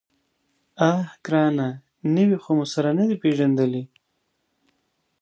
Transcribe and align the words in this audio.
_اه 0.89 0.93
ګرانه! 1.25 1.67
نوي 2.15 2.37
خو 2.43 2.51
مو 2.57 2.65
نه 2.65 2.65
دي 2.69 2.71
سره 2.73 2.89
پېژندلي. 3.23 3.83